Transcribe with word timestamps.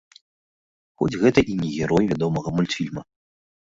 Хоць 1.03 1.11
гэта 1.25 1.39
і 1.53 1.59
не 1.61 1.69
герой 1.77 2.03
вядомага 2.15 2.49
мультфільма. 2.61 3.01